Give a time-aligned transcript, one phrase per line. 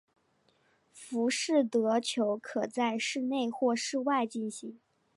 [0.91, 4.79] 浮士德球可在室内或室外进行。